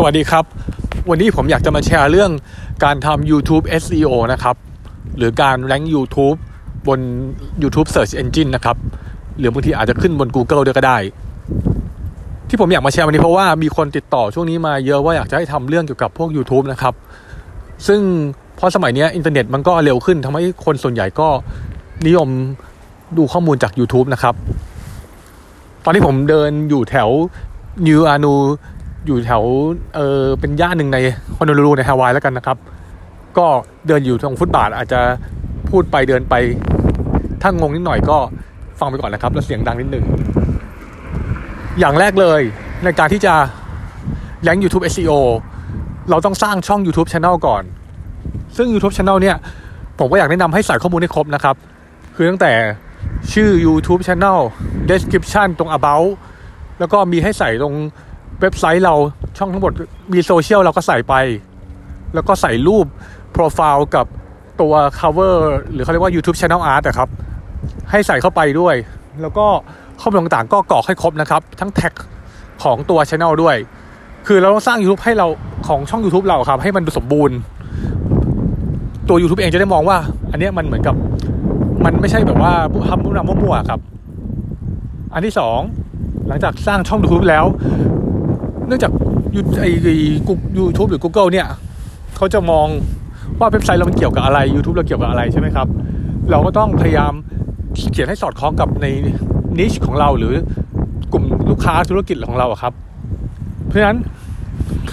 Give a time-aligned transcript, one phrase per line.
[0.00, 0.44] สวัสดีครับ
[1.10, 2.30] วันนี้ผมอยากจะมาแชร์เรื่อง
[2.84, 4.56] การทำ YouTube SEO นะครับ
[5.16, 6.36] หรือการ rank YouTube
[6.88, 7.00] บน
[7.62, 8.76] YouTube Search Engine นะครับ
[9.38, 10.98] หรือบางทีอาจจะขึ้นบน Google ด้วยก็ได้
[12.48, 16.94] ที่ผมอยากมาแชร์วันนี้เพราะว่ามีคนติดต่อช่วงนี้มาเยอะว่าอยากจะให้ทำเรื่องเกี่ยวกับพวก YouTube นะครับ
[17.86, 18.00] ซึ่ง
[18.58, 21.28] พอสมัยนี้อินเทอร์เน็ตมันก็เร็วขึ้นทำให้คนส่วนใหญ่ก็
[22.06, 22.28] นิยม
[23.16, 24.34] ดูข้อมูลจาก YouTube นะครับ
[25.84, 27.08] ตอนที่ผมเดินอยู่แถว
[27.86, 28.34] นิวอานู
[29.08, 29.42] อยู่แถว
[29.96, 30.98] เออเป็นย่านหนึ่งใน
[31.36, 32.56] ฮอนโนลูลูในฮาวายแล้วกันนะครับ
[33.38, 33.46] ก็
[33.86, 35.00] เดินอยู่ตรงฟุตบาทอาจจะ
[35.70, 36.34] พูดไปเดินไป
[37.42, 38.18] ถ้างงนิดหน่อยก็
[38.80, 40.04] ฟังไปก่อนนะครับ แล้วเสียงดังนิดหนึ่ง
[41.78, 42.40] อย่างแรกเลย
[42.84, 43.34] ในการที่จะ
[44.42, 45.12] แรง YouTube SEO
[46.10, 47.62] เราต้องสร้างช่อง YouTube Channel ก่อน
[48.56, 49.36] ซึ่ง YouTube Channel เนี่ย
[49.98, 51.56] ผมก็อยากแนะนำให้ใส่ข้อมูลให้ครบนะครับ
[52.14, 52.52] คือตั้งแต่
[53.32, 54.38] ชื่อ YouTube Channel
[54.90, 56.08] description ตรง about
[56.78, 57.74] แล้วก็มีให้ใส่ตรง
[58.40, 58.94] เว็บไซต์เรา
[59.38, 59.72] ช่องทั้งหมด
[60.12, 61.14] มีโซเชียลเราก็ใส่ไป
[62.14, 62.86] แล้วก็ใส่รูป
[63.32, 64.06] โปรไฟล์กับ
[64.60, 65.36] ตัว cover
[65.72, 67.08] หรือเขาเรียกว่า YouTube Channel Art นะครับ
[67.90, 68.74] ให้ใส่เข้าไปด้วย
[69.20, 69.46] แล้วก็
[70.00, 71.92] ข้อมูลต่างๆ ก็กรอกให้ครบนะครับ ทั้งแท็ก
[72.62, 73.56] ของตัว Channel ด้วย
[74.26, 75.26] คือเราต้องสร้าง YouTube ให้เรา
[75.68, 77.36] ของช่อง YouTube เราครับ ให้มันดูสมบูรณ์
[79.08, 79.98] ตัว YouTube เองจะได้มองว่า
[80.30, 80.94] อันนี้มันเหมือนกับ
[81.84, 82.52] มันไม่ใช่แบบว่า
[82.88, 83.80] ทำมุ่งนำมั่วๆครับ
[85.14, 85.60] อันที่สอง
[86.28, 87.44] หลังจากสร้างช่อง YouTube แล้ว
[88.68, 88.92] เนื่องจาก
[89.34, 89.66] ยูไอ
[90.58, 91.46] ยูทูบหรือ Google เนี่ย
[92.16, 92.66] เขาจะมอง
[93.38, 95.68] ว่าเว็บไซต์เรามันเกี่ยวกับอะไร YouTube เราเกี่ยวกับอะไรใช่ไหมครับ
[96.30, 97.12] เราก็ต้องพยายาม
[97.92, 98.86] เขียนให้สอดคล้องกับใน
[99.58, 100.34] นิชของเราหรือ
[101.12, 102.72] กลุ่มลูกค้าธุรกิจของเราครับ
[103.66, 103.98] เพราะฉะนั้น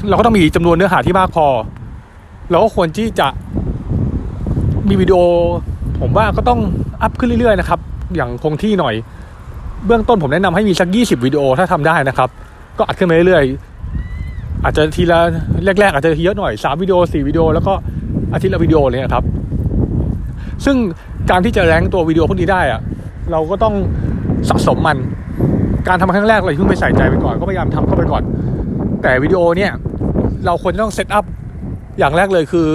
[0.10, 1.48] เราก็ต้องมีจำนวนเนื้อหาที่มากพอ
[2.52, 3.28] เราก็ควรที่จะ
[4.90, 5.20] มีวิดีโอ
[6.02, 6.60] ผมว่าก็ต้อง
[7.02, 7.80] อัพขึ้นเรื่อยๆนะครับ
[8.16, 8.96] อย่างคงที่หน่อย
[9.86, 12.30] เบื้องต้นผมแนะนำให้มีสัก 20 วิดีโอถ้าทำได้นะครับ
[12.78, 15.20] ก็อัดขึ้นมาเรื่อยๆอาจจะทีละ
[15.80, 17.74] แรก ๆ อาจจะเยอะหน่อย3วิดีโอ4วิดีโอแล้วก็
[18.34, 19.24] อาทิตย์ละวิดีโอเลยนะครับ
[20.66, 20.76] ซึ่ง
[21.30, 22.82] การที่จะแรงตัววิดีโอพวกนี้ได้อะ
[23.32, 23.76] เราก็ต้อง
[24.50, 24.98] สะสมมัน
[25.88, 28.24] การทำครั้งแรกเราเพิ่งไปใส่ใจไปก่อนก็พยายามทำเข้าไปก่อน
[29.02, 29.72] แต่วิดีโอเนี่ย
[30.46, 31.26] เราควรจะต้อง set up
[32.00, 32.68] อย่างแรกเลยคือ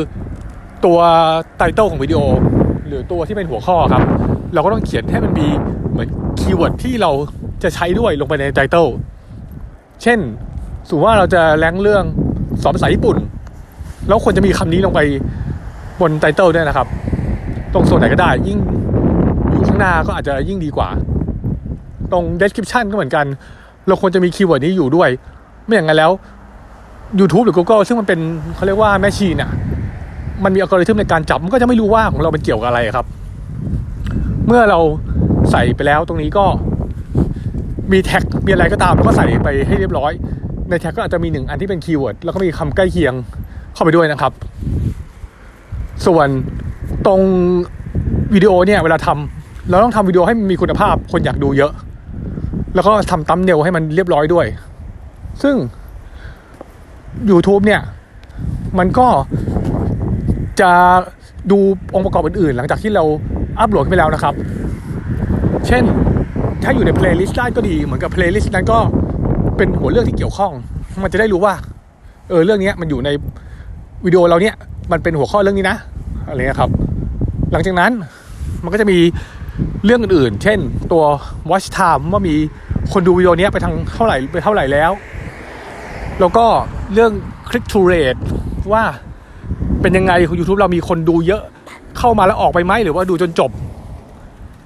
[0.84, 0.98] ตัว
[1.56, 2.20] title ของวิดีโอ
[2.86, 4.03] หรือตัวที่เป็นหัวข้อครับ
[4.54, 5.48] เราก็ต้องเขียนให้มันมี
[5.91, 6.08] เหมือน
[6.38, 7.10] keyword ที่เรา
[7.62, 8.86] จะใช้ด้วยลงไปใน title
[10.02, 10.18] เช่น
[10.88, 12.04] สมมติว่าเราจะ rank เรื่อง
[12.62, 13.16] สอนภาษาญี่ปุ่น
[14.08, 15.00] แล้วควรจะมีคำนี้ลงไป
[16.00, 16.86] บน title ด้วยนะครับ
[17.72, 18.58] ตรงส่วนไหนก็ได้ ยิ่ง
[19.50, 20.88] อยู่ข้างหน้าก็อาจจะยิ่งดีกว่า
[22.12, 23.26] ตรง description ก็เหมือนกัน
[23.86, 25.08] เราควรจะมี keyword นี้อยู่ด้วย
[25.64, 26.10] ไม่อย่างนั้นแล้ว
[27.18, 28.20] YouTube หรือ Google ซึ่งมันเป็น
[28.54, 29.50] เขาเรียกว่า machine อะ
[30.44, 33.06] มันมีอัลกอริทึมในการจับ มันก็จะไม่รู้ว่าของเราเป็นเกี่ยวกับอะไรครับ
[34.46, 34.78] เมื่อเรา
[35.50, 36.44] ใส่ไปแล้วตรงนี้ก็
[37.92, 40.12] มีแท็กมีอะไรก็ตามแล้วก็ใส่ไปให้เรียบร้อย
[40.70, 43.14] ในแท็กก็อาจจะมีหนึ่งอันที่เป็น keyword แล้วก็มีคำใกล้เคียง
[43.74, 44.32] เข้าไปด้วยนะครับ
[46.06, 46.28] ส่วน
[47.06, 47.20] ตรง
[48.34, 51.72] วิดีโอเนี่ยเวลาทำเราต้องทำวิดีโอให้มีคุณภาพคนอยากดูเยอะ
[52.74, 54.46] แล้วก็ทำ thumbnail ให้มันเรียบร้อยด้วย
[55.42, 55.56] ซึ่ง
[57.30, 57.80] YouTube เนี่ย
[58.78, 59.08] มันก็
[60.60, 60.70] จะ
[61.50, 61.58] ดู
[61.94, 63.04] องค์ประกอบอื่นๆ หลังจากที่เรา
[63.58, 64.34] อัปโหลดไปแล้วนะครับ
[65.66, 65.84] เช่น
[66.62, 68.78] ถ้าอยู่ใน playlist ได้ก็ดี เหมือนกับ playlist นั้นก็
[69.56, 70.53] เป็นหัวเรื่องที่เกี่ยวข้อง
[71.03, 71.54] มันจะได้รู้ว่า
[72.28, 73.09] เออเรื่องนี้มันอยู่ใน
[74.04, 74.54] วิดีโอเราเนี่ย
[74.93, 75.76] มันเป็นหัวข้อเรื่องนี้นะ
[76.28, 76.71] อะไรเงี้ยครับ
[77.53, 77.93] หลังจากนั้น
[78.65, 78.98] มันก็จะมี
[79.84, 80.59] เรื่องอื่นๆ เช่น
[80.93, 81.04] ตัว
[81.50, 82.34] watch time ว่ามี
[82.92, 84.91] คนดูวิดีโอนี้ไปทางเท่าไหร่ไปเท่าไหร่แล้ว
[86.21, 86.44] แล้วก็
[86.94, 87.12] เรื่อง
[87.48, 88.21] click to rate
[88.72, 88.82] ว่า
[89.81, 91.42] เป็นยังไง YouTube เรามีคนดูเยอะ
[91.98, 93.50] เข้ามาแล้วออกไปไหมหรือว่าดูจนจบ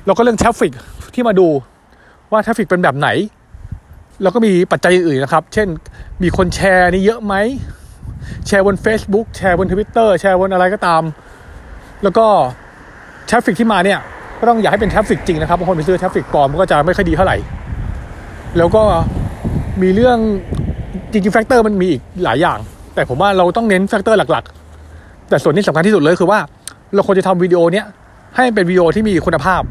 [0.06, 0.72] แล้วก็เรื่อง traffic
[1.14, 1.48] ที่มาดู
[2.34, 3.08] ว่า traffic เป็นแบบไหน
[4.22, 5.68] แล้วก็มีปัจจัยอื่นนะครับ เช่น
[6.22, 7.34] มีคนแชร์นี่เยอะไหม
[8.46, 11.02] แชร์บน Facebook แชร์บน Twitter แชร์บนอะไรก็ตาม
[12.02, 12.26] แล้วก็
[13.28, 14.00] traffic ที่มาเนี่ย
[14.40, 17.36] ก็ต้องอย่าให้เป็น traffic จริงนะครับบางคนไปซื้อ traffic ปลอมก็จะไม่ค่อยดีเท่าไหร่
[18.58, 18.82] แล้วก็
[19.82, 20.18] มีเรื่อง
[21.12, 22.58] จริงๆ factor มันมีอีกหลายอย่าง
[22.94, 26.40] แต่ผมว่าเราต้องเน้น factor หลักๆ แต่ส่วนที่สำคัญที่สุดเลยคือว่า
[26.94, 27.86] เราควรจะทำวิดีโอเนี้ย
[28.36, 29.62] ให้เป็นวิดีโอที่มีคุณภาพ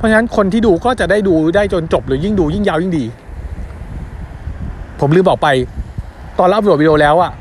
[0.00, 3.04] เพราะฉะนั้นคนที่ดูก็จะได้ดูได้จนจบหรือยิ่งดูยิ่งยาวยิ่งดี
[5.00, 5.48] ผมลืมบอกไป
[6.38, 7.32] ตอนรับโหลดวิดีโอแล้วอะ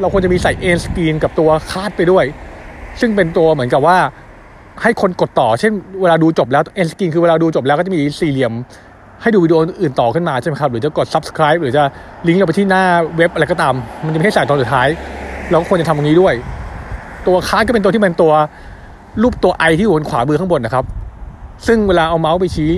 [0.00, 2.24] เราควรจะมีใส่เอ็นสกรีนกับตัวคาดไปด้วย
[3.00, 3.98] ซึ่งเป็นตัวเหมือนกับว่า
[4.82, 8.52] ให้คนกดต่อ เช่นเวลาดูจบแล้วเอ็นสกรีนคือเวลาดูจบแล้วก็จะมีสี่เหลี่ยม
[9.22, 11.82] ให้ดูวิดีโออื่นต่อขึ้นมาใช่ไหมครับ หรือจะกด subscribe หรือจะ
[12.26, 12.84] ลิงก์เราไปที่หน้า
[13.16, 13.74] เว็บอะไรก็ตาม
[14.04, 14.88] มันจะไม่ให้ใส่ตอนสุดท้าย
[15.50, 16.34] เราก็ควรจะทำตรงนี้ด้วย
[17.26, 18.32] ตัว card ก็เป็นตัวที่เป็นตัว
[19.22, 20.84] รูปตัว i ที่อยู่บนขวามือข้างบนนะครับ
[21.66, 22.72] ซึ่งเวลาเอาเมาส์ไปชี้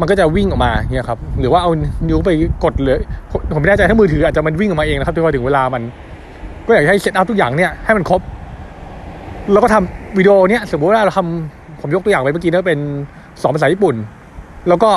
[0.00, 1.70] มันก็จะวิ่งออกมาเนี่ยครับหรือว่าเอา
[2.08, 2.30] นิ้วไป
[2.64, 3.00] กดเลย
[3.54, 5.82] ผมไม่แน่ใจถ้ามือถืออาจจะมันวิ่งออกมาเองนะครับที่พอถึงเวลามัน
[6.66, 8.20] ก็อยากให้ set up ทุกอย่างเนี่ยให้มันครบ
[9.52, 12.78] แล้วก็ทำวิดีโอเนี่ยสมมติว่าเราทำผมยกตัวอย่างไปเมื่อกี้นะเป็น
[13.42, 13.94] สอนภาษาญี่ปุ่น
[14.68, 14.90] แล้วก็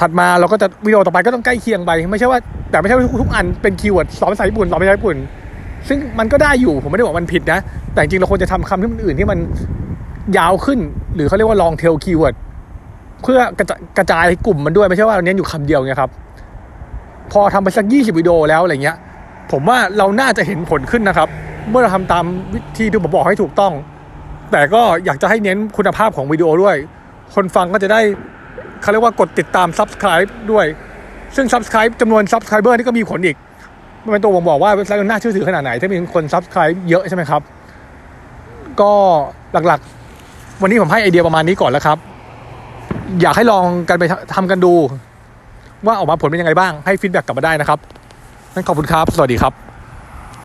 [0.00, 2.38] ถัดมาเราก็จะวิดีโอต่อไปก็ต้องใกล้เคียงไป ไม่ใช่ว่า
[2.70, 5.16] แต่ไม่ใช่ว่าทุกอันเป็น keyword สอนภาษาญี่ปุ่นสอนภาษาญี่ปุ่น
[5.88, 7.58] ซึ่งมันก็ได้อยู่ผมไม่ได้บอกมันผิดนะ
[7.92, 9.38] แต่จริงเราควรจะทำคำที่มันอื่นที่มัน
[10.38, 10.78] ยาวขึ้น
[11.14, 16.10] หรือเขาเรียกว่า long tail keyword เเพื่อกระจกระจายกลุ่มมันด้วยไม่ใช่ว่าเน้นอยู่คำเดียวไงครับ
[17.32, 18.96] พอทำไปสักยี่สิบวิดีโอแล้วอะไรเงี้ย
[19.52, 21.28] ผมว่าเราน่าจะเห็นผลขึ้นนะครับ
[21.70, 22.24] เมื่อเราทำตาม
[22.54, 23.72] วิธีที่ผมบอกให้ถูกต้อง
[24.52, 26.76] แต่ก็อยากจะให้เน้นคุณภาพของวิดีโอด้วย
[27.34, 28.00] คนฟังก็จะได้
[28.82, 30.66] เขาเรียกว่ากดติดตาม subscribe ด้วย
[31.36, 33.36] ซึ่ง subscribe จำนวน subscriber นี่ก็มีผลอีก
[34.04, 37.42] มันเป็นตัวบ่งบอกว่าเว็บไซต์มันน่าเชื่อถือขนาดไหน ถ้ามีคน subscribe เยอะใช่ไหมครับ
[38.80, 38.92] ก็
[39.52, 41.98] หลักๆ วันนี้ผมให้ไอเดียประมาณนี้ก่อนแล้วครับ
[43.22, 44.04] อยากให้ลองกันไป
[44.34, 44.74] ทำกันดู
[45.86, 47.78] ว่าออกมาผลเป็นยังไงบ้างให้ฟีดแบ็กกลับมาได้นะครับ
[48.54, 49.69] นั่นขอบคุณครับ สวัสดีครับ